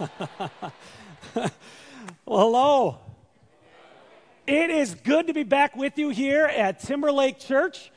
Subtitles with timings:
[1.34, 1.50] well,
[2.26, 2.98] hello.
[4.46, 7.92] It is good to be back with you here at Timberlake Church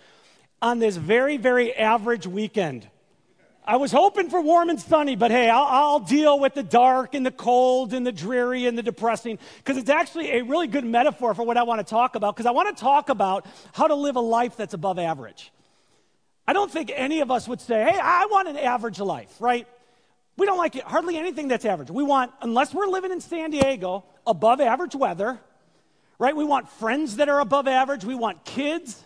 [0.61, 2.89] on this very, very average weekend.
[3.65, 7.15] I was hoping for warm and sunny, but hey, I'll, I'll, deal with the dark
[7.15, 10.83] and the cold and the dreary and the depressing because it's actually a really good
[10.83, 13.87] metaphor for what I want to talk about because I want to talk about how
[13.87, 15.53] to live a life that's above average.
[16.45, 19.65] I don't think any of us would say, hey, I want an average life, right?
[20.35, 21.91] We don't like it, hardly anything that's average.
[21.91, 25.39] We want, unless we're living in San Diego, above average weather,
[26.17, 26.35] right?
[26.35, 28.03] We want friends that are above average.
[28.03, 29.03] We want kids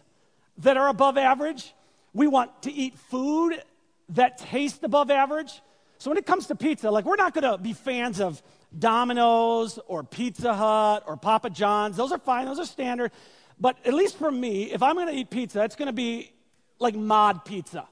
[0.60, 1.74] that are above average.
[2.14, 3.62] We want to eat food
[4.10, 5.62] that tastes above average.
[5.98, 8.42] So when it comes to pizza, like we're not going to be fans of
[8.78, 11.98] Domino's or Pizza Hut or Papa John's.
[11.98, 13.12] Those are fine, those are standard.
[13.60, 16.32] But at least for me, if I'm going to eat pizza, it's going to be
[16.80, 17.88] like mod pizza.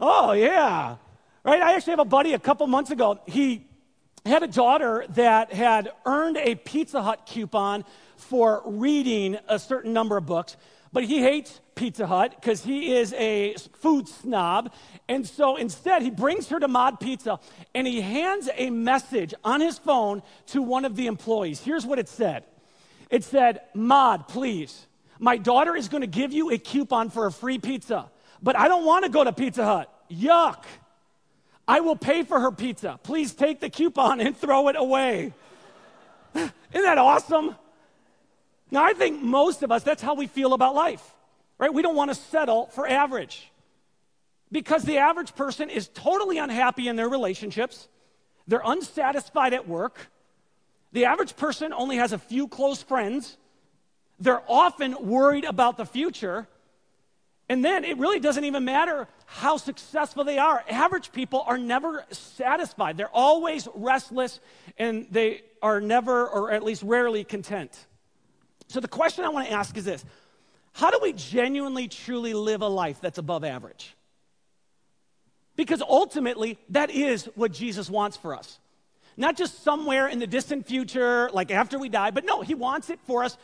[0.00, 0.96] Oh, yeah.
[1.44, 1.60] Right?
[1.60, 3.20] I actually have a buddy a couple months ago.
[3.26, 3.66] He
[4.24, 7.84] had a daughter that had earned a Pizza Hut coupon
[8.16, 10.56] for reading a certain number of books,
[10.90, 14.72] but he hates Pizza Hut because he is a food snob.
[15.06, 17.38] And so instead, he brings her to Mod Pizza
[17.74, 21.60] and he hands a message on his phone to one of the employees.
[21.60, 22.44] Here's what it said
[23.10, 24.86] It said, Mod, please,
[25.18, 28.10] my daughter is going to give you a coupon for a free pizza,
[28.42, 29.90] but I don't want to go to Pizza Hut.
[30.10, 30.64] Yuck.
[31.66, 32.98] I will pay for her pizza.
[33.02, 35.32] Please take the coupon and throw it away.
[36.34, 37.56] Isn't that awesome?
[38.70, 41.14] Now, I think most of us, that's how we feel about life,
[41.58, 41.72] right?
[41.72, 43.50] We don't want to settle for average
[44.54, 47.88] because the average person is totally unhappy in their relationships,
[48.46, 50.10] they're unsatisfied at work.
[50.92, 53.36] The average person only has a few close friends.
[54.20, 56.46] They're often worried about the future.
[57.48, 60.64] And then it really doesn't even matter how successful they are.
[60.68, 62.96] Average people are never satisfied.
[62.96, 64.40] They're always restless
[64.78, 67.86] and they are never, or at least rarely, content.
[68.68, 70.04] So the question I want to ask is this
[70.72, 73.94] How do we genuinely, truly live a life that's above average?
[75.56, 78.58] Because ultimately, that is what Jesus wants for us.
[79.16, 82.90] Not just somewhere in the distant future, like after we die, but no, He wants
[82.90, 83.36] it for us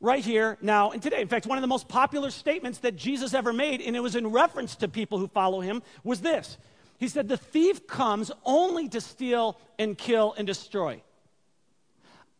[0.00, 1.20] right here, now, and today.
[1.20, 4.16] In fact, one of the most popular statements that Jesus ever made, and it was
[4.16, 6.56] in reference to people who follow him, was this.
[6.98, 11.02] He said, The thief comes only to steal and kill and destroy.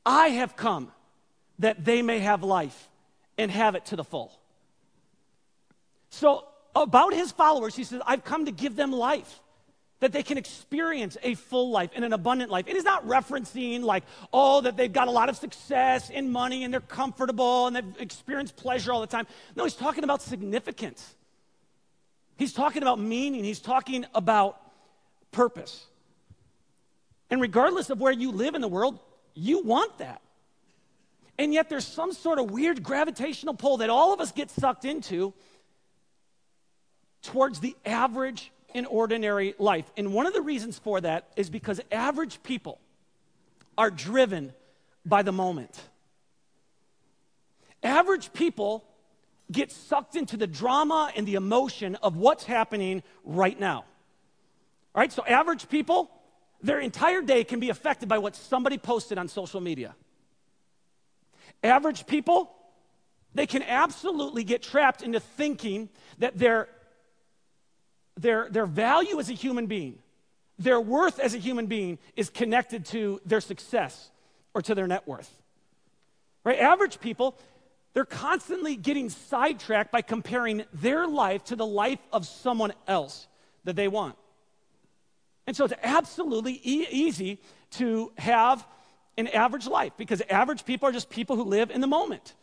[0.04, 0.90] I have come
[1.58, 2.88] that they may have life
[3.36, 4.32] and have it to the full.
[6.08, 9.40] So, about his followers, he says, I've come to give them life
[10.00, 12.66] that they can experience a full life and an abundant life.
[12.66, 14.02] It is not referencing like,
[14.32, 18.00] oh, that they've got a lot of success and money and they're comfortable and they've
[18.00, 19.26] experienced pleasure all the time.
[19.56, 21.14] No, he's talking about significance.
[22.36, 23.44] He's talking about meaning.
[23.44, 24.58] He's talking about
[25.30, 25.84] purpose.
[27.28, 28.98] And regardless of where you live in the world,
[29.34, 30.22] you want that.
[31.38, 34.84] And yet there's some sort of weird gravitational pull that all of us get sucked
[34.84, 35.34] into
[37.22, 39.90] towards the average in ordinary life.
[39.96, 42.80] And one of the reasons for that is because average people
[43.76, 44.52] are driven
[45.04, 45.80] by the moment.
[47.82, 48.84] Average people
[49.50, 53.84] get sucked into the drama and the emotion of what's happening right now.
[54.94, 56.10] All right, so average people,
[56.62, 59.94] their entire day can be affected by what somebody posted on social media.
[61.62, 62.54] Average people,
[63.34, 65.88] they can absolutely get trapped into thinking
[66.18, 66.68] that their
[68.20, 69.98] their, their value as a human being,
[70.58, 74.10] their worth as a human being is connected to their success
[74.54, 75.30] or to their net worth.
[76.44, 76.58] Right?
[76.58, 77.36] Average people,
[77.94, 83.26] they're constantly getting sidetracked by comparing their life to the life of someone else
[83.64, 84.16] that they want.
[85.46, 87.38] And so it's absolutely e- easy
[87.72, 88.66] to have
[89.16, 92.34] an average life because average people are just people who live in the moment.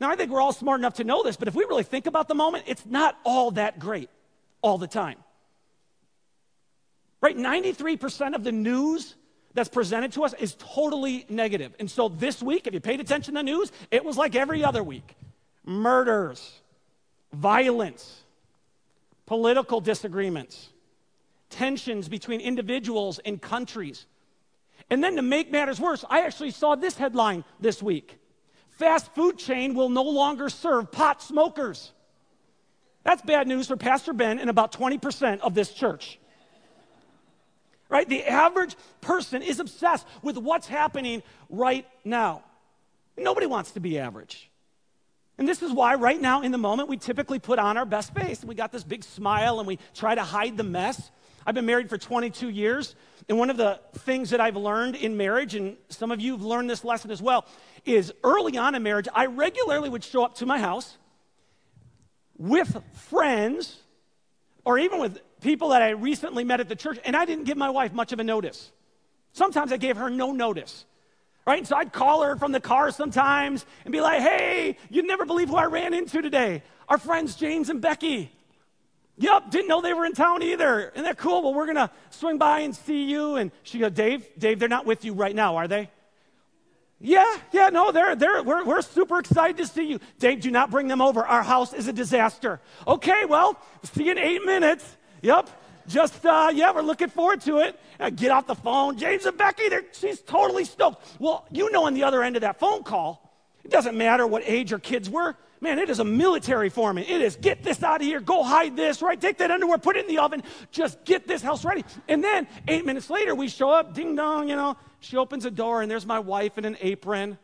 [0.00, 2.06] Now, I think we're all smart enough to know this, but if we really think
[2.06, 4.08] about the moment, it's not all that great
[4.62, 5.18] all the time.
[7.20, 7.36] Right?
[7.36, 9.16] 93% of the news
[9.54, 11.74] that's presented to us is totally negative.
[11.80, 14.62] And so this week, if you paid attention to the news, it was like every
[14.62, 15.16] other week
[15.64, 16.60] murders,
[17.32, 18.22] violence,
[19.26, 20.70] political disagreements,
[21.50, 24.06] tensions between individuals and countries.
[24.90, 28.18] And then to make matters worse, I actually saw this headline this week
[28.78, 31.92] Fast food chain will no longer serve pot smokers.
[33.04, 36.18] That's bad news for Pastor Ben and about 20% of this church.
[37.88, 38.08] Right?
[38.08, 42.42] The average person is obsessed with what's happening right now.
[43.16, 44.50] Nobody wants to be average.
[45.38, 48.12] And this is why, right now, in the moment, we typically put on our best
[48.12, 48.44] face.
[48.44, 51.10] We got this big smile and we try to hide the mess.
[51.46, 52.94] I've been married for 22 years.
[53.28, 56.42] And one of the things that I've learned in marriage, and some of you have
[56.42, 57.46] learned this lesson as well,
[57.84, 60.98] is early on in marriage, I regularly would show up to my house
[62.38, 63.76] with friends
[64.64, 67.56] or even with people that I recently met at the church, and I didn't give
[67.56, 68.70] my wife much of a notice.
[69.32, 70.84] Sometimes I gave her no notice.
[71.46, 71.66] Right?
[71.66, 75.48] So I'd call her from the car sometimes and be like, hey, you'd never believe
[75.48, 76.62] who I ran into today.
[76.90, 78.30] Our friends James and Becky.
[79.16, 80.90] Yep, didn't know they were in town either.
[80.90, 81.42] Isn't that cool?
[81.42, 83.36] Well, we're going to swing by and see you.
[83.36, 85.90] And she goes, Dave, Dave, they're not with you right now, are they?
[87.00, 90.00] Yeah, yeah, no, they're, they're, we're, we're super excited to see you.
[90.18, 91.24] Dave, do not bring them over.
[91.24, 92.60] Our house is a disaster.
[92.86, 94.96] Okay, well, see you in eight minutes.
[95.22, 95.48] Yep,
[95.86, 97.78] just, uh, yeah, we're looking forward to it.
[98.00, 98.98] Uh, get off the phone.
[98.98, 101.06] James and Becky, she's totally stoked.
[101.20, 103.27] Well, you know, on the other end of that phone call,
[103.68, 105.36] it doesn't matter what age your kids were.
[105.60, 107.04] Man, it is a military foreman.
[107.04, 109.20] It is get this out of here, go hide this, right?
[109.20, 111.84] Take that underwear, put it in the oven, just get this house ready.
[112.08, 114.78] And then eight minutes later, we show up, ding dong, you know.
[115.00, 117.36] She opens a door, and there's my wife in an apron.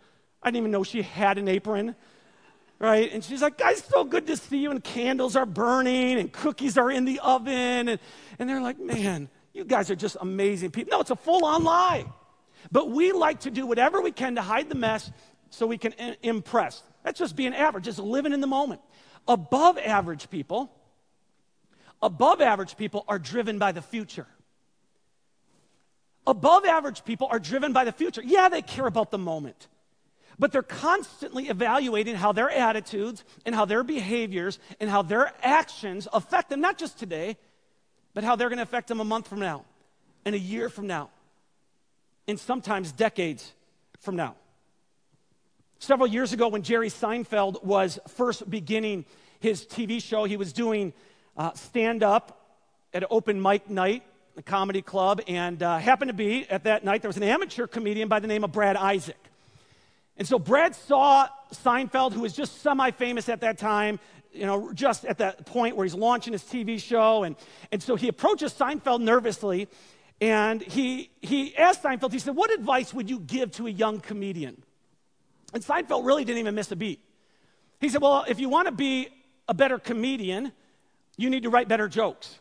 [0.42, 1.94] I didn't even know she had an apron,
[2.78, 3.12] right?
[3.12, 4.70] And she's like, guys, so good to see you.
[4.70, 7.90] And candles are burning, and cookies are in the oven.
[7.90, 8.00] And,
[8.38, 10.92] and they're like, man, you guys are just amazing people.
[10.92, 12.06] No, it's a full on lie.
[12.72, 15.10] But we like to do whatever we can to hide the mess
[15.54, 16.82] so we can impress.
[17.02, 18.80] That's just being average, just living in the moment.
[19.28, 20.70] Above average people,
[22.02, 24.26] above average people are driven by the future.
[26.26, 28.22] Above average people are driven by the future.
[28.24, 29.68] Yeah, they care about the moment,
[30.38, 36.08] but they're constantly evaluating how their attitudes and how their behaviors and how their actions
[36.12, 37.36] affect them, not just today,
[38.14, 39.64] but how they're going to affect them a month from now,
[40.24, 41.10] and a year from now,
[42.26, 43.52] and sometimes decades
[44.00, 44.34] from now.
[45.84, 49.04] Several years ago, when Jerry Seinfeld was first beginning
[49.40, 50.94] his TV show, he was doing
[51.36, 52.40] uh, stand up
[52.94, 54.02] at open mic night,
[54.34, 57.66] a comedy club, and uh, happened to be at that night there was an amateur
[57.66, 59.22] comedian by the name of Brad Isaac.
[60.16, 64.00] And so Brad saw Seinfeld, who was just semi famous at that time,
[64.32, 67.24] you know, just at that point where he's launching his TV show.
[67.24, 67.36] And,
[67.70, 69.68] and so he approaches Seinfeld nervously
[70.18, 74.00] and he, he asked Seinfeld, he said, What advice would you give to a young
[74.00, 74.63] comedian?
[75.54, 77.00] And Seinfeld really didn't even miss a beat.
[77.80, 79.08] He said, Well, if you want to be
[79.48, 80.52] a better comedian,
[81.16, 82.38] you need to write better jokes.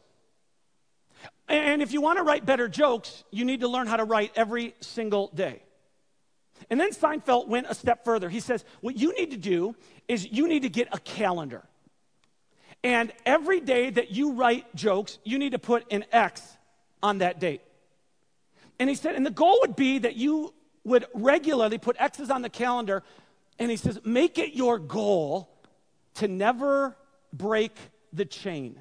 [1.48, 4.32] And if you want to write better jokes, you need to learn how to write
[4.36, 5.62] every single day.
[6.70, 8.30] And then Seinfeld went a step further.
[8.30, 9.76] He says, What you need to do
[10.08, 11.64] is you need to get a calendar.
[12.84, 16.42] And every day that you write jokes, you need to put an X
[17.02, 17.62] on that date.
[18.80, 22.42] And he said, and the goal would be that you would regularly put X's on
[22.42, 23.04] the calendar,
[23.60, 25.50] and he says, make it your goal
[26.16, 26.96] to never
[27.32, 27.76] break
[28.12, 28.80] the chain.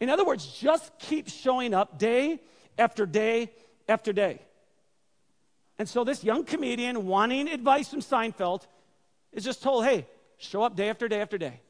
[0.00, 2.40] In other words, just keep showing up day
[2.78, 3.50] after day
[3.88, 4.40] after day.
[5.78, 8.66] And so this young comedian wanting advice from Seinfeld
[9.32, 10.06] is just told, hey,
[10.38, 11.60] show up day after day after day.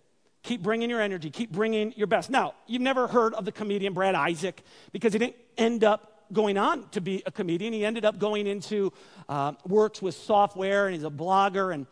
[0.42, 2.31] Keep bringing your energy, keep bringing your best.
[2.31, 6.58] Now, you've never heard of the comedian Brad Isaac because he didn't end up going
[6.58, 7.73] on to be a comedian.
[7.73, 8.92] He ended up going into
[9.28, 11.73] uh, works with software and he's a blogger.
[11.73, 11.87] And,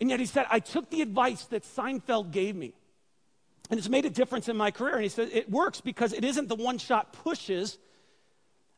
[0.00, 2.74] and yet he said, I took the advice that Seinfeld gave me.
[3.70, 4.94] And it's made a difference in my career.
[4.94, 7.78] And he said, it works because it isn't the one shot pushes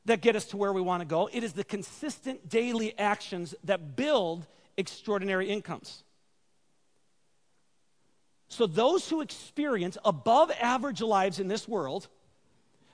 [0.07, 3.55] that get us to where we want to go, it is the consistent daily actions
[3.65, 6.05] that build extraordinary incomes.
[8.49, 12.09] So, those who experience above average lives in this world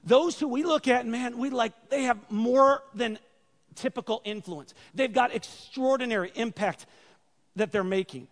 [0.06, 3.18] those who we look at, man, we like, they have more than
[3.74, 4.72] typical influence.
[4.94, 6.86] They've got extraordinary impact
[7.56, 8.28] that they're making.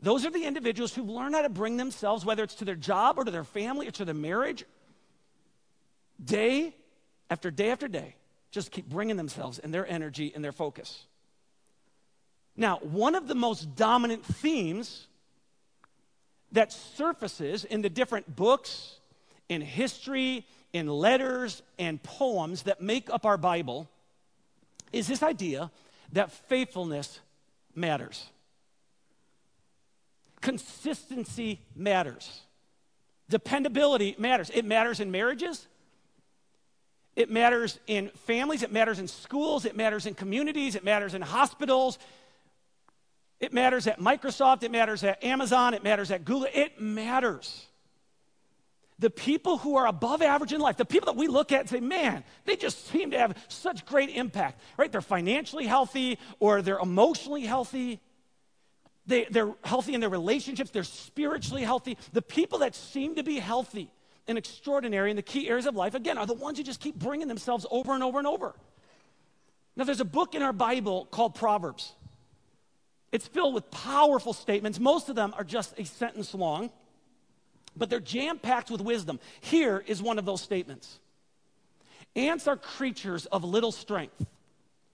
[0.00, 3.18] Those are the individuals who've learned how to bring themselves, whether it's to their job
[3.18, 4.64] or to their family or to their marriage,
[6.22, 6.74] day
[7.30, 8.16] after day after day,
[8.50, 11.06] just keep bringing themselves and their energy and their focus.
[12.56, 15.06] Now, one of the most dominant themes
[16.52, 18.98] that surfaces in the different books,
[19.48, 20.46] in history,
[20.76, 23.88] in letters and poems that make up our Bible
[24.92, 25.70] is this idea
[26.12, 27.20] that faithfulness
[27.74, 28.28] matters.
[30.40, 32.42] Consistency matters.
[33.28, 34.50] Dependability matters.
[34.54, 35.66] It matters in marriages,
[37.16, 41.22] It matters in families, it matters in schools, it matters in communities, it matters in
[41.22, 41.98] hospitals.
[43.40, 46.48] It matters at Microsoft, it matters at Amazon, it matters at Google.
[46.54, 47.66] It matters.
[48.98, 51.68] The people who are above average in life, the people that we look at and
[51.68, 54.90] say, man, they just seem to have such great impact, right?
[54.90, 58.00] They're financially healthy or they're emotionally healthy.
[59.06, 61.98] They, they're healthy in their relationships, they're spiritually healthy.
[62.12, 63.90] The people that seem to be healthy
[64.26, 66.96] and extraordinary in the key areas of life, again, are the ones who just keep
[66.96, 68.54] bringing themselves over and over and over.
[69.76, 71.92] Now, there's a book in our Bible called Proverbs.
[73.12, 74.80] It's filled with powerful statements.
[74.80, 76.70] Most of them are just a sentence long
[77.76, 79.20] but they're jam packed with wisdom.
[79.40, 80.98] Here is one of those statements
[82.14, 84.24] Ants are creatures of little strength,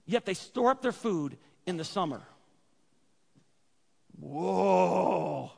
[0.07, 1.37] yet they store up their food
[1.67, 2.21] in the summer.
[4.19, 5.51] Whoa.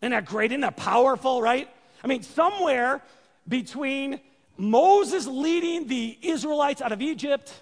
[0.00, 0.52] Isn't that great?
[0.52, 1.68] Isn't that powerful, right?
[2.02, 3.02] I mean, somewhere
[3.48, 4.20] between
[4.56, 7.52] Moses leading the Israelites out of Egypt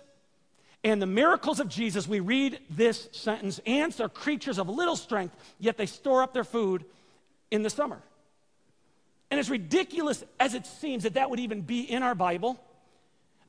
[0.83, 5.35] and the miracles of Jesus, we read this sentence Ants are creatures of little strength,
[5.59, 6.85] yet they store up their food
[7.51, 8.03] in the summer.
[9.31, 12.61] And as ridiculous as it seems that that would even be in our Bible,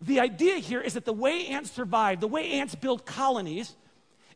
[0.01, 3.75] the idea here is that the way ants survive, the way ants build colonies,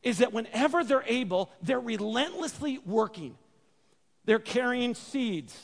[0.04, 3.38] is that whenever they're able, they're relentlessly working.
[4.26, 5.58] They're carrying seeds,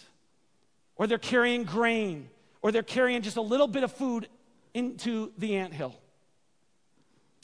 [0.95, 2.29] or they're carrying grain,
[2.61, 4.27] or they're carrying just a little bit of food
[4.73, 5.95] into the ant hill.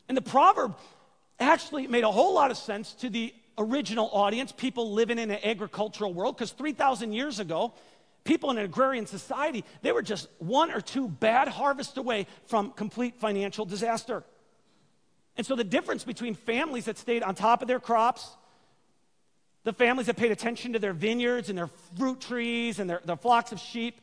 [0.07, 0.75] And the proverb
[1.39, 5.39] actually made a whole lot of sense to the original audience, people living in an
[5.43, 7.73] agricultural world, because 3,000 years ago,
[8.23, 12.71] people in an agrarian society, they were just one or two bad harvests away from
[12.71, 14.23] complete financial disaster.
[15.37, 18.29] And so the difference between families that stayed on top of their crops,
[19.63, 23.15] the families that paid attention to their vineyards and their fruit trees and their, their
[23.15, 24.01] flocks of sheep,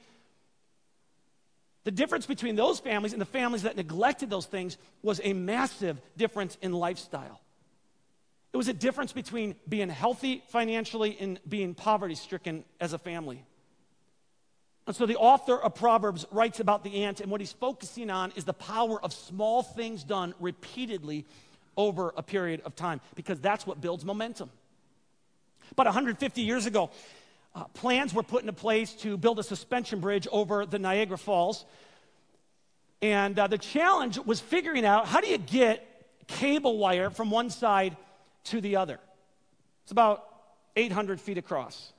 [1.84, 6.00] the difference between those families and the families that neglected those things was a massive
[6.16, 7.40] difference in lifestyle.
[8.52, 13.44] It was a difference between being healthy financially and being poverty stricken as a family.
[14.88, 18.32] And so the author of Proverbs writes about the ant, and what he's focusing on
[18.36, 21.26] is the power of small things done repeatedly
[21.76, 24.48] over a period of time, because that's what builds momentum.
[25.72, 26.88] About 150 years ago,
[27.54, 31.66] uh, plans were put into place to build a suspension bridge over the Niagara Falls.
[33.02, 35.86] And uh, the challenge was figuring out how do you get
[36.28, 37.94] cable wire from one side
[38.44, 38.98] to the other?
[39.82, 40.24] It's about
[40.76, 41.92] 800 feet across.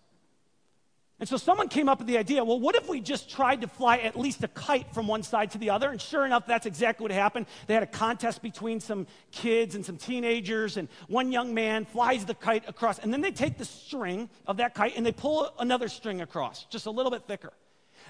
[1.20, 3.68] And so someone came up with the idea well, what if we just tried to
[3.68, 5.90] fly at least a kite from one side to the other?
[5.90, 7.48] And sure enough, that's exactly what happened.
[7.68, 12.26] They had a contest between some kids and some teenagers, and one young man flies
[12.26, 13.00] the kite across.
[13.00, 16.64] And then they take the string of that kite and they pull another string across,
[16.66, 17.52] just a little bit thicker.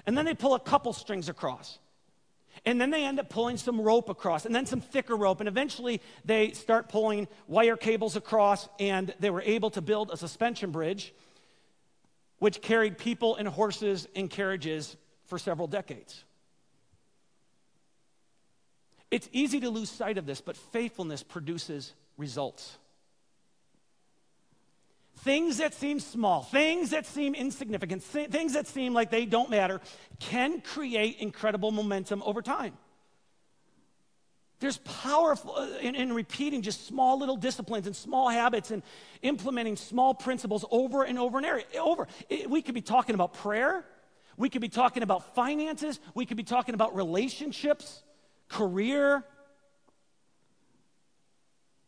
[0.06, 1.78] And then they pull a couple strings across.
[2.64, 5.40] And then they end up pulling some rope across, and then some thicker rope.
[5.40, 10.16] And eventually they start pulling wire cables across, and they were able to build a
[10.16, 11.12] suspension bridge
[12.40, 16.24] which carried people and horses and carriages for several decades.
[19.10, 22.78] It's easy to lose sight of this, but faithfulness produces results.
[25.18, 29.80] Things that seem small, things that seem insignificant, things that seem like they don't matter
[30.18, 32.72] can create incredible momentum over time.
[34.60, 38.82] There's powerful uh, in, in, repeating just small little disciplines and small habits and
[39.22, 42.06] implementing small principles over and over and over.
[42.28, 43.84] It, we could be talking about prayer.
[44.36, 45.98] We could be talking about finances.
[46.14, 48.02] We could be talking about relationships,
[48.48, 49.24] career.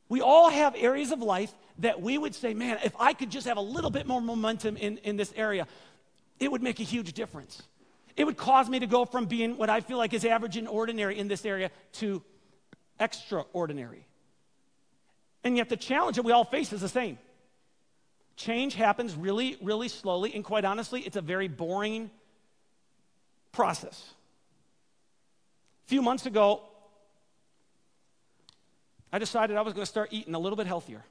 [0.08, 3.46] We all have areas of life that we would say, man, if I could just
[3.46, 5.66] have a little bit more momentum in, in this area,
[6.40, 7.62] it would make a huge difference.
[8.16, 10.68] It would cause me to go from being what I feel like is average and
[10.68, 12.22] ordinary in this area to
[13.02, 14.06] extraordinary.
[15.44, 17.18] And yet, the challenge that we all face is the same.
[18.36, 22.10] Change happens really, really slowly, and quite honestly, it's a very boring
[23.50, 24.14] process.
[25.86, 26.62] A few months ago,
[29.12, 31.04] I decided I was going to start eating a little bit healthier.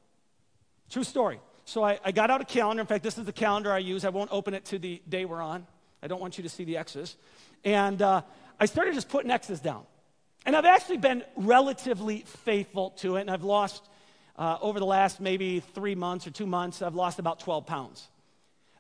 [0.90, 1.40] True story.
[1.66, 2.82] So I, I, got out a calendar.
[2.82, 4.04] In fact, this is the calendar I use.
[4.04, 5.68] I won't open it to the day we're on.
[6.02, 7.16] I don't want you to see the X's.
[7.64, 8.24] And uh,
[8.60, 9.84] I started just putting X's down.
[10.46, 13.84] And I've actually been relatively faithful to it, and I've lost,
[14.38, 18.08] uh, over the last maybe three months or two months, I've lost about 12 pounds.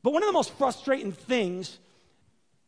[0.02, 1.78] But one of the most frustrating things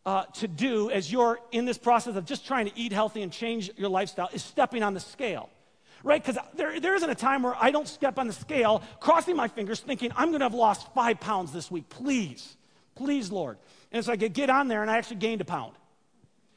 [0.06, 3.32] uh, to do as you're in this process of just trying to eat healthy and
[3.32, 5.50] change your lifestyle is stepping on the scale.
[6.04, 6.22] Right?
[6.22, 9.48] Because there, there isn't a time where I don't step on the scale, crossing my
[9.48, 11.88] fingers, thinking, I'm going to have lost five pounds this week.
[11.88, 12.58] Please,
[12.96, 13.58] please, Lord.
[13.92, 15.74] And like I get on there and I actually gained a pound.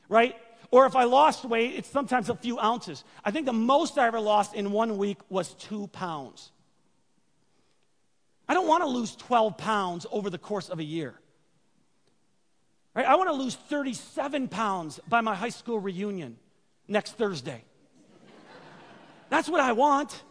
[0.09, 0.37] Right?
[0.71, 3.05] Or if I lost weight, it's sometimes a few ounces.
[3.25, 6.51] I think the most I ever lost in one week was two pounds.
[8.49, 11.15] I don't want to lose 12 pounds over the course of a year.
[12.95, 13.07] Right?
[13.07, 16.37] I want to lose 37 pounds by my high school reunion
[16.89, 17.65] next Thursday.
[19.29, 20.23] That's what I want.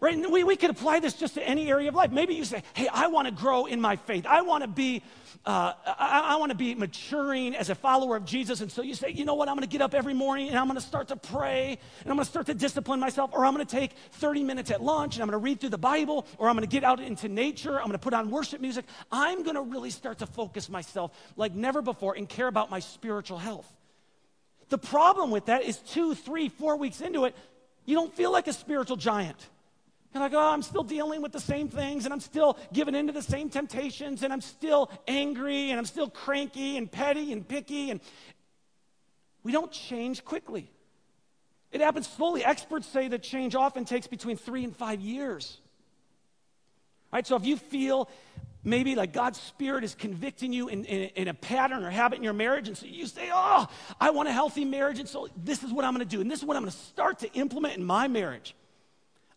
[0.00, 0.16] Right?
[0.16, 2.10] And we, we could apply this just to any area of life.
[2.10, 4.24] Maybe you say, hey, I want to grow in my faith.
[4.26, 5.02] I want to be,
[5.44, 8.62] uh, I, I want to be maturing as a follower of Jesus.
[8.62, 9.50] And so you say, you know what?
[9.50, 12.10] I'm going to get up every morning and I'm going to start to pray and
[12.10, 14.82] I'm going to start to discipline myself, or I'm going to take 30 minutes at
[14.82, 17.00] lunch and I'm going to read through the Bible, or I'm going to get out
[17.00, 17.78] into nature.
[17.78, 18.86] I'm going to put on worship music.
[19.12, 22.80] I'm going to really start to focus myself like never before and care about my
[22.80, 23.70] spiritual health.
[24.70, 27.36] The problem with that is two, three, four weeks into it,
[27.84, 29.36] you don't feel like a spiritual giant.
[30.12, 33.12] You're like, oh, I'm still dealing with the same things and I'm still giving into
[33.12, 37.90] the same temptations and I'm still angry and I'm still cranky and petty and picky.
[37.90, 38.00] And
[39.44, 40.70] we don't change quickly.
[41.70, 42.44] It happens slowly.
[42.44, 45.60] Experts say that change often takes between three and five years.
[47.12, 48.08] All right, so if you feel
[48.64, 52.24] maybe like God's Spirit is convicting you in, in, in, a pattern or habit in
[52.24, 53.68] your marriage, and so you say, Oh,
[54.00, 56.40] I want a healthy marriage, and so this is what I'm gonna do, and this
[56.40, 58.54] is what I'm gonna start to implement in my marriage.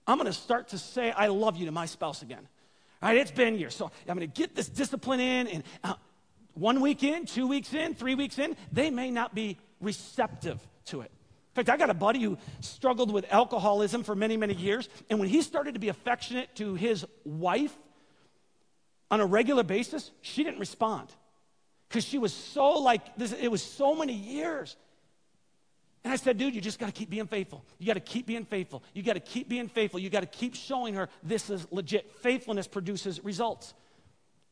[0.07, 2.47] I'm going to start to say, I love you to my spouse again.
[3.01, 3.75] Right, it's been years.
[3.75, 5.95] So I'm going to get this discipline in, and uh,
[6.53, 11.01] one week in, two weeks in, three weeks in, they may not be receptive to
[11.01, 11.11] it.
[11.53, 15.19] In fact, I got a buddy who struggled with alcoholism for many, many years, and
[15.19, 17.75] when he started to be affectionate to his wife
[19.11, 21.09] on a regular basis, she didn't respond
[21.87, 24.75] because she was so like this, it was so many years.
[26.03, 27.63] And I said, dude, you just got to keep being faithful.
[27.79, 28.83] You got to keep being faithful.
[28.93, 29.99] You got to keep being faithful.
[29.99, 32.11] You got to keep showing her this is legit.
[32.19, 33.73] Faithfulness produces results.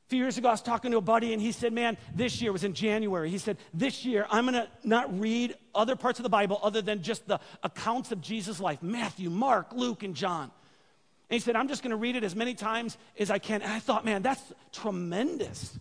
[0.07, 2.41] A few years ago, I was talking to a buddy, and he said, Man, this
[2.41, 3.29] year was in January.
[3.29, 6.81] He said, This year, I'm going to not read other parts of the Bible other
[6.81, 10.43] than just the accounts of Jesus' life Matthew, Mark, Luke, and John.
[10.43, 13.61] And he said, I'm just going to read it as many times as I can.
[13.61, 15.77] And I thought, Man, that's tremendous.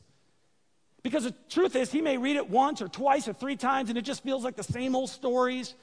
[1.02, 3.98] Because the truth is, he may read it once or twice or three times and
[3.98, 5.74] it just feels like the same old stories.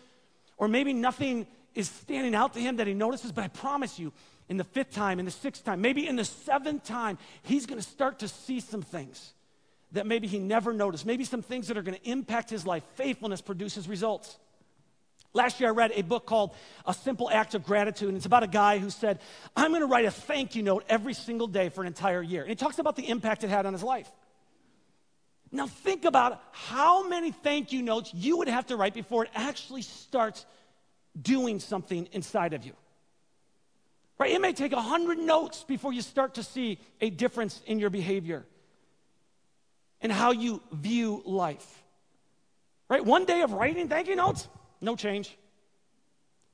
[0.58, 3.32] Or maybe nothing is standing out to him that he notices.
[3.32, 4.12] But I promise you,
[4.50, 7.80] in the fifth time, in the sixth time, maybe in the seventh time, he's going
[7.80, 9.34] to start to see some things
[9.92, 11.06] that maybe he never noticed.
[11.06, 12.84] Maybe some things that are going to impact his life.
[12.96, 14.38] Faithfulness produces results.
[15.34, 18.44] Last year, I read a book called A Simple Act of Gratitude, and it's about
[18.44, 19.20] a guy who said,
[19.56, 22.42] I'm going to write a thank you note every single day for an entire year.
[22.42, 24.10] And he talks about the impact it had on his life.
[25.52, 29.32] Now, think about how many thank you notes you would have to write before it
[29.34, 30.46] actually starts
[31.20, 32.74] doing something inside of you.
[34.20, 34.32] Right?
[34.32, 38.46] It may take 100 notes before you start to see a difference in your behavior
[40.02, 41.84] and how you view life.
[42.90, 43.04] Right?
[43.04, 44.48] One day of writing thank you notes,
[44.82, 45.38] no change.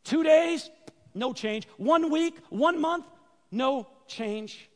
[0.04, 0.70] Two days,
[1.14, 1.68] no change.
[1.78, 3.06] One week, one month,
[3.52, 4.70] no change.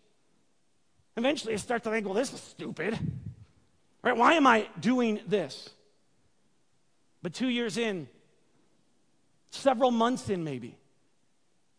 [1.18, 2.98] Eventually, you start to think, well, this is stupid.
[4.04, 4.16] Right?
[4.16, 5.70] Why am I doing this?
[7.22, 8.08] But two years in,
[9.50, 10.78] several months in maybe,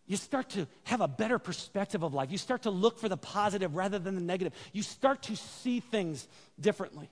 [0.07, 2.33] you start to have a better perspective of life.
[2.33, 4.55] You start to look for the positive rather than the negative.
[4.73, 6.27] You start to see things
[6.59, 7.11] differently.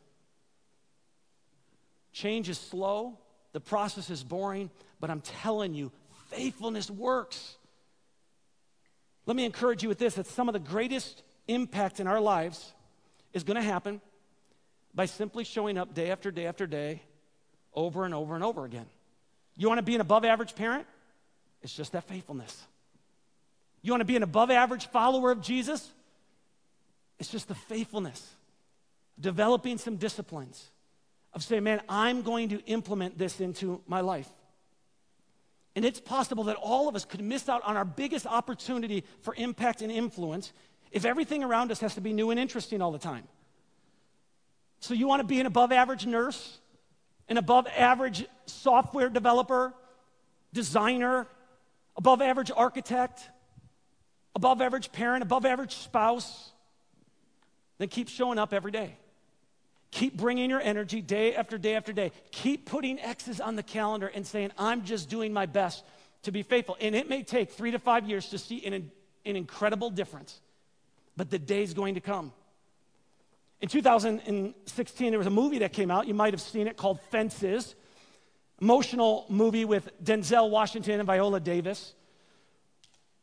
[2.13, 3.19] Change is slow,
[3.53, 5.93] the process is boring, but I'm telling you,
[6.31, 7.57] faithfulness works.
[9.27, 12.73] Let me encourage you with this that some of the greatest impact in our lives
[13.35, 14.01] is going to happen
[14.97, 17.03] by simply showing up day after day after day,
[17.75, 18.87] over and over and over again.
[19.57, 20.87] You want to be an above average parent?
[21.63, 22.67] It's just that faithfulness.
[23.83, 25.93] You want to be an above average follower of Jesus?
[27.19, 28.35] It's just the faithfulness.
[29.21, 30.71] Developing some disciplines
[31.35, 34.29] of saying, man, I'm going to implement this into my life.
[35.75, 39.35] And it's possible that all of us could miss out on our biggest opportunity for
[39.37, 40.55] impact and influence
[40.91, 43.25] if everything around us has to be new and interesting all the time.
[44.87, 46.59] So, you want to be an above average nurse,
[47.29, 49.75] an above average software developer,
[50.53, 51.27] designer,
[51.97, 53.29] above average architect,
[54.37, 56.53] above average parent, above average spouse?
[57.79, 58.97] Then keep showing up every day.
[59.91, 62.13] Keep bringing your energy day after day after day.
[62.31, 65.83] Keep putting X's on the calendar and saying, I'm just doing my best
[66.23, 66.77] to be faithful.
[66.81, 68.73] And it may take three to five years to see an,
[69.25, 70.41] an incredible difference,
[71.17, 72.31] but the day's going to come.
[73.61, 76.07] In 2016, there was a movie that came out.
[76.07, 77.75] You might have seen it called Fences.
[78.61, 81.95] Emotional movie with Denzel Washington and Viola Davis.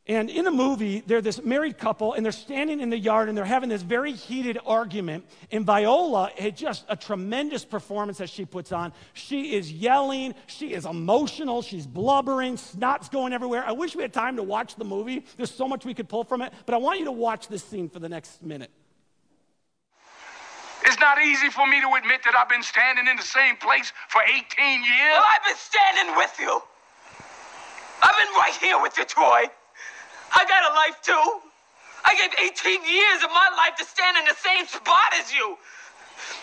[0.06, 3.38] And in the movie, they're this married couple and they're standing in the yard and
[3.38, 5.26] they're having this very heated argument.
[5.50, 8.92] And Viola had just a tremendous performance that she puts on.
[9.14, 13.64] She is yelling, she is emotional, she's blubbering, snot's going everywhere.
[13.66, 15.26] I wish we had time to watch the movie.
[15.38, 17.64] There's so much we could pull from it, but I want you to watch this
[17.64, 18.72] scene for the next minute.
[20.86, 23.92] It's not easy for me to admit that I've been standing in the same place
[24.10, 24.36] for 18
[24.84, 25.16] years.
[25.16, 26.62] Well, I've been standing with you.
[28.04, 29.48] I've been right here with you, Troy.
[30.36, 31.26] I got a life too.
[32.04, 35.56] I gave 18 years of my life to stand in the same spot as you.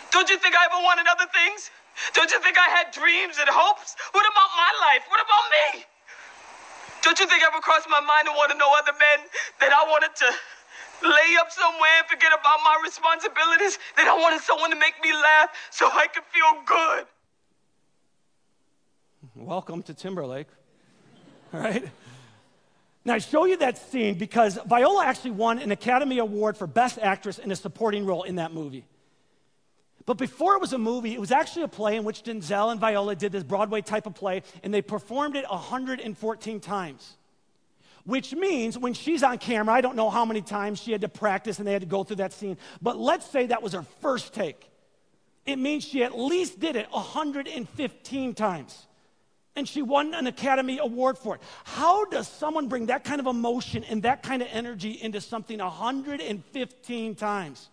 [0.09, 1.69] Don't you think I ever wanted other things?
[2.17, 3.93] Don't you think I had dreams and hopes?
[4.11, 5.05] What about my life?
[5.13, 5.85] What about me?
[7.05, 9.25] Don't you think I ever crossed my mind to want to know other men
[9.61, 10.27] that I wanted to
[11.03, 13.77] lay up somewhere and forget about my responsibilities?
[13.97, 17.05] That I wanted someone to make me laugh so I could feel good?
[19.35, 20.47] Welcome to Timberlake.
[21.53, 21.87] All right?
[23.03, 26.99] Now, I show you that scene because Viola actually won an Academy Award for Best
[26.99, 28.85] Actress in a Supporting Role in that movie.
[30.05, 32.79] But before it was a movie, it was actually a play in which Denzel and
[32.79, 37.17] Viola did this Broadway type of play, and they performed it 114 times.
[38.05, 41.09] Which means when she's on camera, I don't know how many times she had to
[41.09, 43.85] practice and they had to go through that scene, but let's say that was her
[44.01, 44.69] first take.
[45.45, 48.85] It means she at least did it 115 times
[49.55, 51.41] and she won an Academy Award for it.
[51.63, 55.59] How does someone bring that kind of emotion and that kind of energy into something
[55.59, 57.69] 115 times?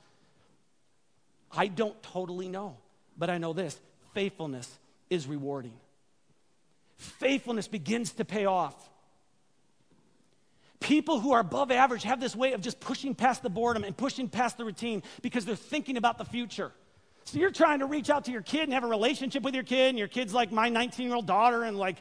[1.51, 2.77] I don't totally know,
[3.17, 3.79] but I know this
[4.13, 5.75] faithfulness is rewarding.
[6.97, 8.75] Faithfulness begins to pay off.
[10.81, 13.97] People who are above average have this way of just pushing past the boredom and
[13.97, 16.73] pushing past the routine because they're thinking about the future.
[17.25, 19.65] So you're trying to reach out to your kid and have a relationship with your
[19.65, 21.97] kid, and your kid's like my 19 year old daughter, and like,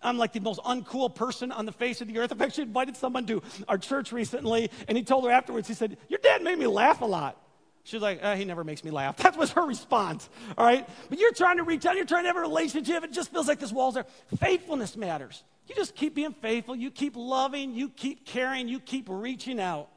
[0.00, 2.32] I'm like the most uncool person on the face of the earth.
[2.32, 5.98] I've actually invited someone to our church recently, and he told her afterwards, he said,
[6.08, 7.39] Your dad made me laugh a lot.
[7.84, 9.16] She's like, oh, he never makes me laugh.
[9.22, 10.88] That was her response, all right?
[11.08, 13.04] But you're trying to reach out, you're trying to have a relationship.
[13.04, 14.06] It just feels like this wall's there.
[14.38, 15.42] Faithfulness matters.
[15.66, 19.88] You just keep being faithful, you keep loving, you keep caring, you keep reaching out.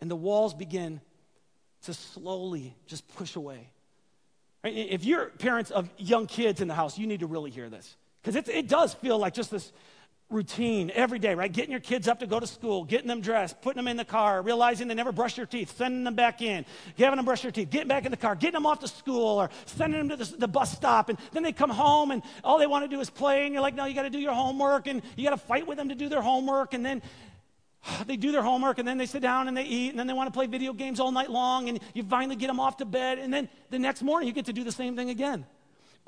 [0.00, 1.00] And the walls begin
[1.82, 3.70] to slowly just push away.
[4.64, 7.96] If you're parents of young kids in the house, you need to really hear this.
[8.22, 9.72] Because it does feel like just this
[10.30, 11.50] routine every day, right?
[11.50, 14.04] Getting your kids up to go to school, getting them dressed, putting them in the
[14.04, 16.66] car, realizing they never brush their teeth, sending them back in,
[16.98, 19.40] having them brush their teeth, getting back in the car, getting them off to school,
[19.40, 21.08] or sending them to the, the bus stop.
[21.08, 23.46] And then they come home and all they want to do is play.
[23.46, 24.86] And you're like, no, you got to do your homework.
[24.86, 26.74] And you got to fight with them to do their homework.
[26.74, 27.00] And then
[28.06, 30.12] they do their homework and then they sit down and they eat and then they
[30.12, 32.84] want to play video games all night long and you finally get them off to
[32.84, 35.46] bed and then the next morning you get to do the same thing again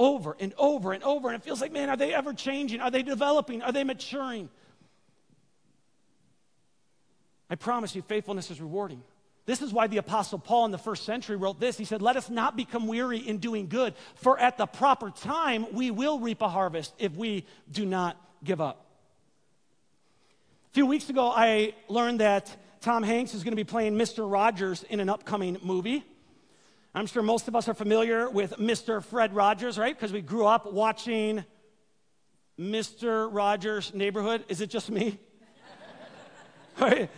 [0.00, 2.80] over and over and over and it feels like man are they ever changing?
[2.80, 3.60] Are they developing?
[3.60, 4.48] Are they maturing?
[7.50, 9.02] I promise you faithfulness is rewarding.
[9.44, 11.76] This is why the apostle paul in the first century wrote this.
[11.76, 15.66] He said let us not become weary in doing good for at the proper time
[15.72, 18.86] we will reap a harvest if we do not give up.
[20.70, 24.30] A few weeks ago, I learned that Tom Hanks is going to be playing Mr.
[24.30, 26.04] Rogers in an upcoming movie.
[26.94, 29.02] I'm sure most of us are familiar with Mr.
[29.02, 29.94] Fred Rogers, right?
[29.94, 31.44] Because we grew up watching
[32.58, 33.28] Mr.
[33.32, 34.44] Rogers' Neighborhood.
[34.48, 35.18] Is it just me?
[36.80, 37.08] right?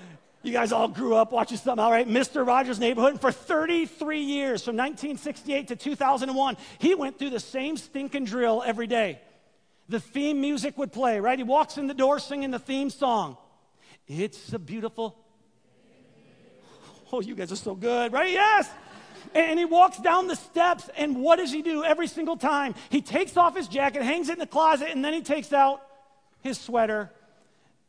[0.42, 2.06] You guys all grew up watching something, all right?
[2.06, 2.46] Mr.
[2.46, 3.12] Rogers' Neighborhood.
[3.12, 8.62] And for 33 years, from 1968 to 2001, he went through the same stinking drill
[8.66, 9.22] every day.
[9.88, 11.38] The theme music would play, right?
[11.38, 13.38] He walks in the door singing the theme song.
[14.06, 15.18] It's a beautiful.
[17.14, 18.30] Oh, you guys are so good, right?
[18.30, 18.70] Yes.
[19.34, 22.74] And he walks down the steps, and what does he do every single time?
[22.90, 25.82] He takes off his jacket, hangs it in the closet, and then he takes out
[26.42, 27.10] his sweater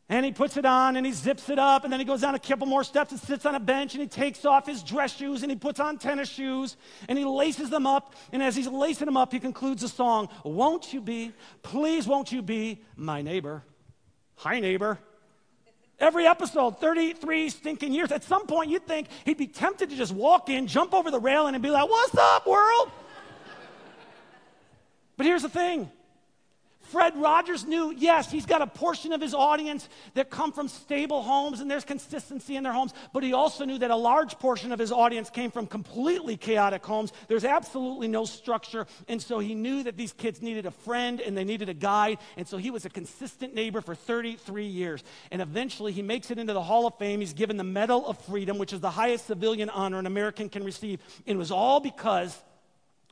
[0.08, 2.34] and he puts it on and he zips it up, and then he goes down
[2.34, 5.16] a couple more steps and sits on a bench and he takes off his dress
[5.16, 6.76] shoes and he puts on tennis shoes
[7.08, 8.14] and he laces them up.
[8.32, 12.32] And as he's lacing them up, he concludes the song Won't you be, please won't
[12.32, 13.64] you be my neighbor?
[14.36, 14.98] Hi, neighbor.
[16.04, 18.12] Every episode, 33 stinking years.
[18.12, 21.18] At some point, you'd think he'd be tempted to just walk in, jump over the
[21.18, 22.90] railing, and be like, What's up, world?
[25.16, 25.90] but here's the thing
[26.94, 31.24] Fred Rogers knew, yes, he's got a portion of his audience that come from stable
[31.24, 34.70] homes and there's consistency in their homes, but he also knew that a large portion
[34.70, 37.12] of his audience came from completely chaotic homes.
[37.26, 38.86] There's absolutely no structure.
[39.08, 42.18] And so he knew that these kids needed a friend and they needed a guide.
[42.36, 45.02] And so he was a consistent neighbor for 33 years.
[45.32, 47.18] And eventually he makes it into the Hall of Fame.
[47.18, 50.62] He's given the Medal of Freedom, which is the highest civilian honor an American can
[50.62, 51.00] receive.
[51.26, 52.40] And it was all because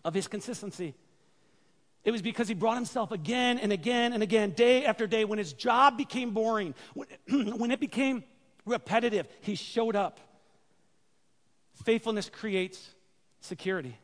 [0.05, 0.95] of his consistency.
[2.05, 5.39] It was because he brought himself again and again and again, day after day, when
[5.39, 8.25] his job became boring, when, it became
[8.67, 9.27] repetitive.
[9.41, 10.19] He showed up.
[11.85, 12.91] Faithfulness creates
[13.41, 13.97] security.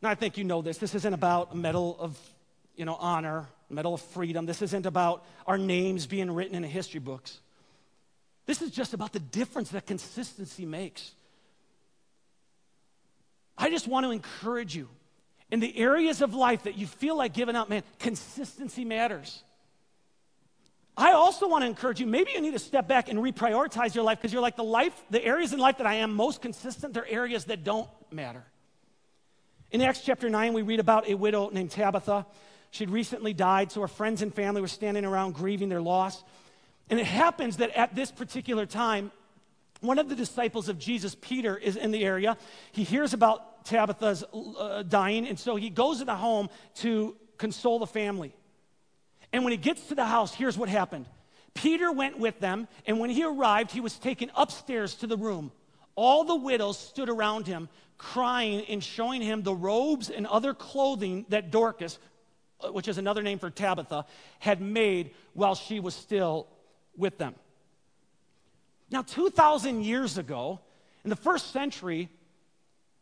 [0.00, 0.78] Now, I think you know this.
[0.78, 2.18] This isn't about a medal of
[2.74, 4.46] you know, honor, medal of freedom.
[4.46, 7.38] This isn't about our names being written in history books.
[8.46, 11.12] This is just about the difference that consistency makes.
[13.56, 14.88] I just want to encourage you
[15.52, 19.44] in the areas of life that you feel like giving up, man, consistency matters.
[20.96, 24.02] I also want to encourage you, maybe you need to step back and reprioritize your
[24.02, 26.94] life because you're like the life, the areas in life that I am most consistent,
[26.94, 28.42] they're areas that don't matter.
[29.70, 32.24] In Acts chapter 9, we read about a widow named Tabitha.
[32.70, 36.24] She'd recently died, so her friends and family were standing around grieving their loss.
[36.88, 39.12] And it happens that at this particular time,
[39.80, 42.38] one of the disciples of Jesus, Peter, is in the area.
[42.70, 47.78] He hears about Tabitha's uh, dying, and so he goes to the home to console
[47.78, 48.34] the family.
[49.32, 51.06] And when he gets to the house, here's what happened
[51.54, 55.52] Peter went with them, and when he arrived, he was taken upstairs to the room.
[55.94, 61.26] All the widows stood around him, crying and showing him the robes and other clothing
[61.28, 61.98] that Dorcas,
[62.60, 64.06] uh, which is another name for Tabitha,
[64.38, 66.48] had made while she was still
[66.96, 67.34] with them.
[68.90, 70.60] Now, 2,000 years ago,
[71.04, 72.08] in the first century,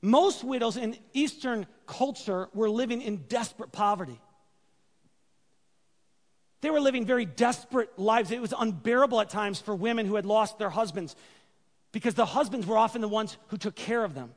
[0.02, 4.20] most widows in Eastern culture were living in desperate poverty.
[6.62, 8.30] They were living very desperate lives.
[8.30, 11.16] It was unbearable at times for women who had lost their husbands
[11.92, 14.32] because the husbands were often the ones who took care of them.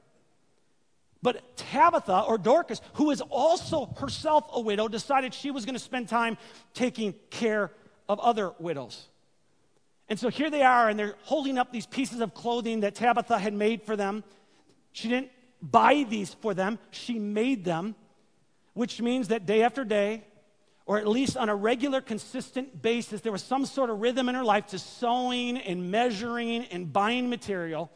[1.21, 5.79] But Tabitha, or Dorcas, who is also herself a widow, decided she was going to
[5.79, 6.37] spend time
[6.73, 7.71] taking care
[8.09, 9.07] of other widows.
[10.09, 13.39] And so here they are, and they're holding up these pieces of clothing that Tabitha
[13.39, 14.23] had made for them.
[14.91, 15.31] She didn't
[15.63, 17.95] buy these for them, she made them,
[18.73, 20.23] which means that day after day,
[20.85, 24.35] or at least on a regular, consistent basis, there was some sort of rhythm in
[24.35, 27.89] her life to sewing and measuring and buying material.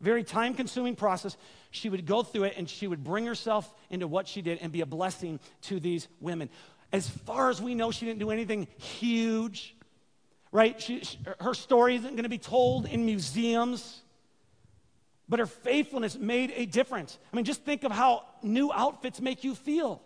[0.00, 1.38] Very time consuming process.
[1.70, 4.70] She would go through it and she would bring herself into what she did and
[4.70, 6.50] be a blessing to these women.
[6.92, 9.74] As far as we know, she didn't do anything huge,
[10.52, 10.80] right?
[10.80, 14.02] She, she, her story isn't going to be told in museums,
[15.28, 17.18] but her faithfulness made a difference.
[17.32, 20.02] I mean, just think of how new outfits make you feel.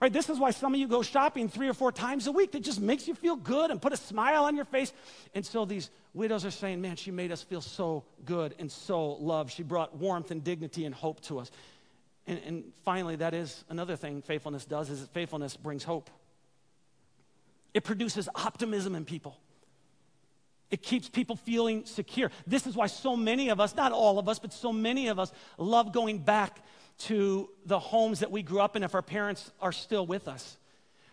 [0.00, 0.12] Right?
[0.12, 2.52] This is why some of you go shopping three or four times a week.
[2.52, 4.92] That just makes you feel good and put a smile on your face.
[5.32, 9.12] And so these widows are saying, man, she made us feel so good and so
[9.12, 9.52] loved.
[9.52, 11.52] She brought warmth and dignity and hope to us.
[12.26, 16.10] And, and finally, that is another thing faithfulness does is faithfulness brings hope.
[17.72, 19.38] It produces optimism in people.
[20.72, 22.30] It keeps people feeling secure.
[22.46, 25.18] This is why so many of us, not all of us, but so many of
[25.18, 26.64] us love going back
[27.00, 30.56] to the homes that we grew up in if our parents are still with us,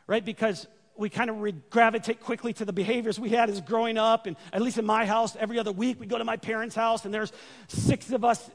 [0.08, 0.24] right?
[0.24, 4.28] Because we kind of re- gravitate quickly to the behaviors we had as growing up.
[4.28, 7.04] And at least in my house, every other week we go to my parents' house,
[7.04, 7.34] and there's
[7.68, 8.50] six of us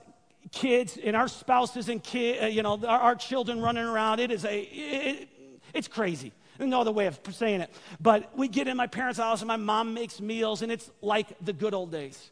[0.53, 4.21] kids and our spouses and kid, uh, you know, our, our, children running around.
[4.21, 5.29] It is a, it,
[5.73, 6.33] it's crazy.
[6.59, 7.71] No other way of saying it.
[8.01, 11.27] But we get in my parents' house, and my mom makes meals, and it's like
[11.45, 12.31] the good old days.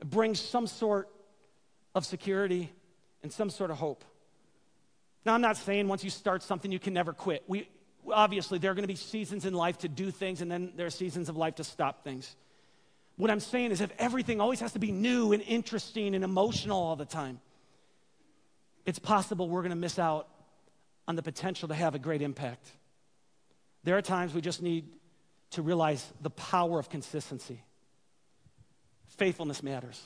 [0.00, 1.08] It brings some sort
[1.94, 2.70] of security
[3.22, 4.04] and some sort of hope.
[5.24, 7.42] Now, I'm not saying once you start something, you can never quit.
[7.46, 7.68] We,
[8.10, 10.86] obviously, there are going to be seasons in life to do things, and then there
[10.86, 12.36] are seasons of life to stop things.
[13.16, 16.78] What I'm saying is, if everything always has to be new and interesting and emotional
[16.78, 17.40] all the time,
[18.86, 20.26] it's possible we're going to miss out
[21.06, 22.70] on the potential to have a great impact.
[23.84, 24.86] There are times we just need
[25.52, 27.62] to realize the power of consistency.
[29.16, 30.02] Faithfulness matters.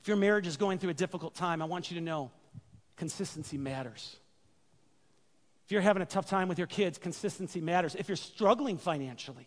[0.00, 2.30] If your marriage is going through a difficult time, I want you to know
[2.96, 4.16] consistency matters.
[5.66, 7.94] If you're having a tough time with your kids, consistency matters.
[7.94, 9.46] If you're struggling financially,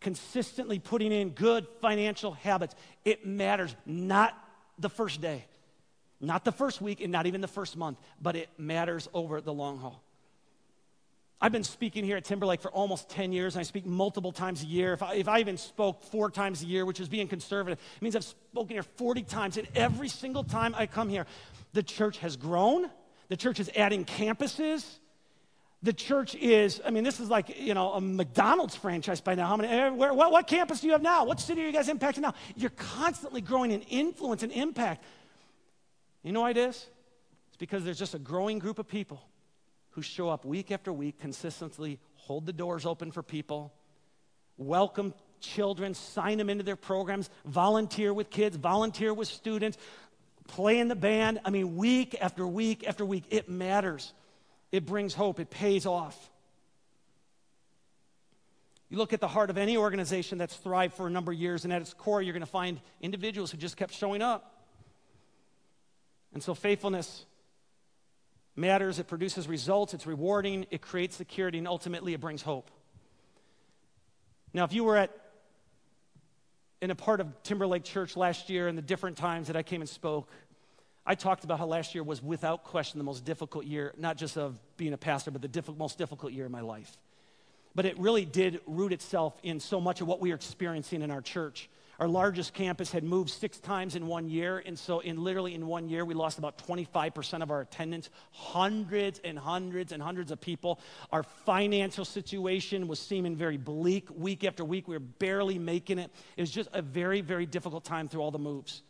[0.00, 2.74] consistently putting in good financial habits,
[3.04, 3.74] it matters.
[3.86, 4.36] Not
[4.78, 5.46] the first day,
[6.20, 9.52] not the first week, and not even the first month, but it matters over the
[9.52, 10.02] long haul.
[11.42, 14.62] I've been speaking here at Timberlake for almost 10 years, and I speak multiple times
[14.62, 14.92] a year.
[14.92, 18.02] If I, if I even spoke four times a year, which is being conservative, it
[18.02, 19.56] means I've spoken here 40 times.
[19.56, 21.24] And every single time I come here,
[21.72, 22.90] the church has grown,
[23.28, 24.84] the church is adding campuses.
[25.82, 29.46] The church is, I mean, this is like, you know, a McDonald's franchise by now.
[29.46, 31.24] How many, eh, where, what, what campus do you have now?
[31.24, 32.34] What city are you guys impacting now?
[32.54, 35.02] You're constantly growing in influence and impact.
[36.22, 36.86] You know why it is?
[37.48, 39.22] It's because there's just a growing group of people
[39.90, 43.72] who show up week after week, consistently hold the doors open for people,
[44.56, 49.78] welcome children, sign them into their programs, volunteer with kids, volunteer with students,
[50.46, 51.40] play in the band.
[51.44, 54.12] I mean, week after week after week, it matters.
[54.70, 56.30] It brings hope, it pays off.
[58.88, 61.64] You look at the heart of any organization that's thrived for a number of years,
[61.64, 64.64] and at its core, you're going to find individuals who just kept showing up.
[66.34, 67.24] And so, faithfulness
[68.60, 68.98] matters.
[68.98, 72.70] It produces results, it's rewarding, it creates security, and ultimately, it brings hope.
[74.52, 75.10] Now, if you were at
[76.80, 79.82] in a part of Timberlake Church last year and the different times that I came
[79.82, 80.30] and spoke,
[81.04, 84.38] I talked about how last year was without question the most difficult year, not just
[84.38, 86.96] of being a pastor, but the diff- most difficult year of my life.
[87.74, 91.10] But it really did root itself in so much of what we are experiencing in
[91.10, 91.68] our church.
[92.00, 95.66] Our largest campus had moved six times in one year, and so in literally in
[95.66, 100.40] one year, we lost about 25% of our attendance, hundreds and hundreds and hundreds of
[100.40, 100.80] people.
[101.12, 104.88] Our financial situation was seeming very bleak week after week.
[104.88, 106.10] We were barely making it.
[106.38, 108.82] It was just a very, very difficult time through all the moves.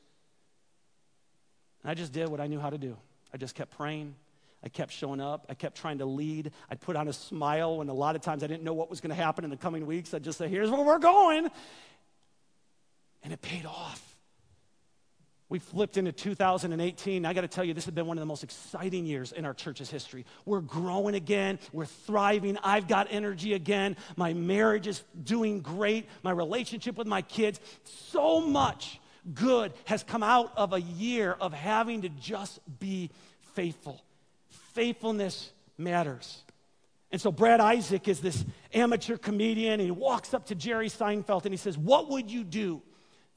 [1.82, 2.96] And I just did what I knew how to do.
[3.34, 4.14] I just kept praying.
[4.62, 5.46] I kept showing up.
[5.48, 6.52] I kept trying to lead.
[6.70, 9.00] I'd put on a smile when a lot of times I didn't know what was
[9.00, 10.14] going to happen in the coming weeks.
[10.14, 11.48] I'd just say, here's where we're going.
[13.22, 14.10] And it paid off.
[15.50, 17.26] We flipped into 2018.
[17.26, 19.44] I got to tell you, this has been one of the most exciting years in
[19.44, 20.24] our church's history.
[20.46, 21.58] We're growing again.
[21.72, 22.56] We're thriving.
[22.62, 23.96] I've got energy again.
[24.16, 26.08] My marriage is doing great.
[26.22, 27.60] My relationship with my kids.
[27.82, 29.00] So much
[29.34, 33.10] good has come out of a year of having to just be
[33.54, 34.04] faithful.
[34.74, 36.44] Faithfulness matters.
[37.10, 41.44] And so Brad Isaac is this amateur comedian, and he walks up to Jerry Seinfeld
[41.44, 42.82] and he says, What would you do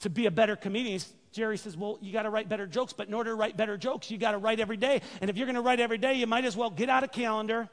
[0.01, 0.99] to be a better comedian?
[1.33, 3.77] Jerry says, Well, you got to write better jokes, but in order to write better
[3.77, 5.01] jokes, you got to write every day.
[5.19, 7.07] And if you're going to write every day, you might as well get out a
[7.07, 7.67] calendar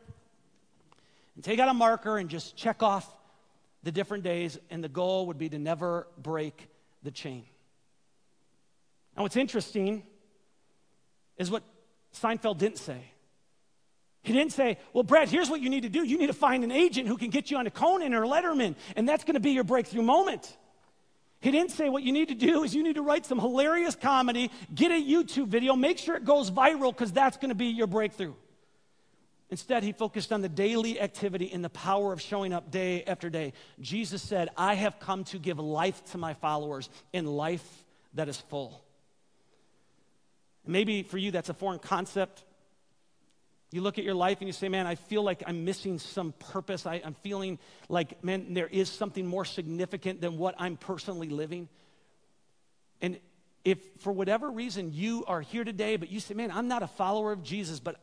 [1.34, 3.08] and take out a marker and just check off
[3.82, 4.58] the different days.
[4.70, 6.68] And the goal would be to never break
[7.02, 7.44] the chain.
[9.16, 10.02] Now, what's interesting
[11.36, 11.62] is what
[12.14, 13.04] Seinfeld didn't say.
[14.22, 16.04] He didn't say, Well, Brad, here's what you need to do.
[16.04, 18.74] You need to find an agent who can get you on a Conan or Letterman,
[18.96, 20.56] and that's going to be your breakthrough moment.
[21.40, 23.94] He didn't say what you need to do is you need to write some hilarious
[23.94, 27.66] comedy, get a YouTube video, make sure it goes viral because that's going to be
[27.66, 28.34] your breakthrough.
[29.48, 33.28] Instead, he focused on the daily activity and the power of showing up day after
[33.30, 33.52] day.
[33.80, 38.36] Jesus said, I have come to give life to my followers in life that is
[38.36, 38.84] full.
[40.66, 42.44] Maybe for you, that's a foreign concept.
[43.72, 46.32] You look at your life and you say, Man, I feel like I'm missing some
[46.32, 46.86] purpose.
[46.86, 51.68] I, am feeling like, man, there is something more significant than what I'm personally living.
[53.00, 53.18] And
[53.64, 56.88] if for whatever reason you are here today, but you say, Man, I'm not a
[56.88, 58.00] follower of Jesus, but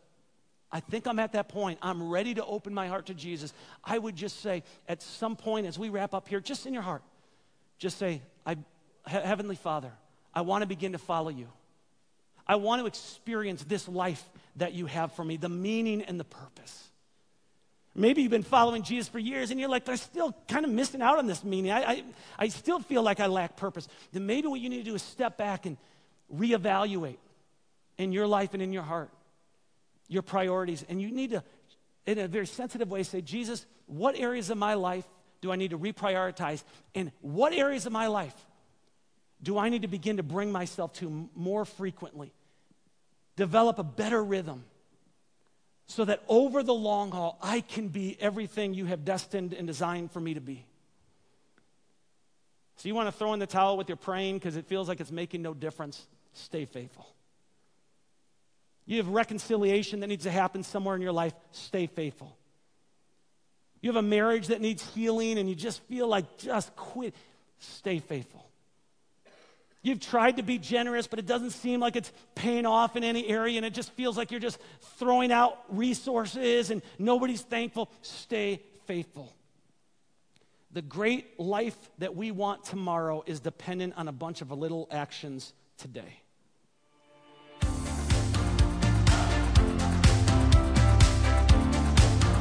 [0.71, 1.79] I think I'm at that point.
[1.81, 3.53] I'm ready to open my heart to Jesus.
[3.83, 6.83] I would just say, at some point as we wrap up here, just in your
[6.83, 7.03] heart,
[7.79, 8.57] just say, I,
[9.05, 9.91] Heavenly Father,
[10.33, 11.47] I want to begin to follow you.
[12.47, 14.23] I want to experience this life
[14.55, 16.89] that you have for me, the meaning and the purpose.
[17.93, 20.71] Maybe you've been following Jesus for years and you're like, but I'm still kind of
[20.71, 21.71] missing out on this meaning.
[21.71, 22.03] I, I,
[22.37, 23.87] I still feel like I lack purpose.
[24.11, 25.77] Then maybe what you need to do is step back and
[26.33, 27.17] reevaluate
[27.97, 29.09] in your life and in your heart
[30.07, 30.85] your priorities.
[30.87, 31.43] And you need to,
[32.05, 35.05] in a very sensitive way, say, Jesus, what areas of my life
[35.41, 36.63] do I need to reprioritize?
[36.95, 38.35] And what areas of my life
[39.41, 42.31] do I need to begin to bring myself to more frequently?
[43.37, 44.65] Develop a better rhythm
[45.85, 50.11] so that over the long haul, I can be everything you have destined and designed
[50.11, 50.65] for me to be.
[52.75, 54.99] So, you want to throw in the towel with your praying because it feels like
[54.99, 56.05] it's making no difference?
[56.33, 57.07] Stay faithful.
[58.85, 61.33] You have reconciliation that needs to happen somewhere in your life?
[61.51, 62.37] Stay faithful.
[63.81, 67.15] You have a marriage that needs healing and you just feel like just quit?
[67.59, 68.46] Stay faithful.
[69.87, 73.25] You've tried to be generous, but it doesn't seem like it's paying off in any
[73.25, 74.59] area, and it just feels like you're just
[74.99, 77.89] throwing out resources and nobody's thankful.
[78.01, 79.33] Stay faithful.
[80.73, 85.53] The great life that we want tomorrow is dependent on a bunch of little actions
[85.77, 86.19] today.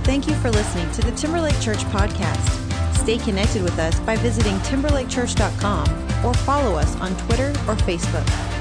[0.02, 2.65] Thank you for listening to the Timberlake Church podcast.
[3.06, 5.86] Stay connected with us by visiting timberlakechurch.com
[6.26, 8.55] or follow us on Twitter or Facebook.